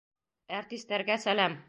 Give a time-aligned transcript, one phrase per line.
[0.61, 1.59] Әртистәргә сәләм!